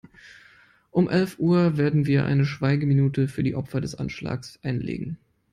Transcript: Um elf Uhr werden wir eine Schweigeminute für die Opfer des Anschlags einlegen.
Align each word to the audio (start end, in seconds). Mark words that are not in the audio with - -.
Um 0.89 1.07
elf 1.09 1.37
Uhr 1.37 1.77
werden 1.77 2.07
wir 2.07 2.25
eine 2.25 2.47
Schweigeminute 2.47 3.27
für 3.27 3.43
die 3.43 3.53
Opfer 3.53 3.81
des 3.81 3.93
Anschlags 3.93 4.57
einlegen. 4.63 5.19